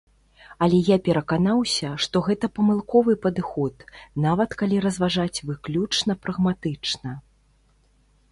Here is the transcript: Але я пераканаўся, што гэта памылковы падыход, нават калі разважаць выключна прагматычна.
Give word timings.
Але 0.65 0.77
я 0.85 0.95
пераканаўся, 1.07 1.89
што 2.05 2.21
гэта 2.27 2.47
памылковы 2.55 3.13
падыход, 3.25 3.75
нават 4.25 4.57
калі 4.61 4.75
разважаць 4.85 5.43
выключна 5.49 6.13
прагматычна. 6.23 7.11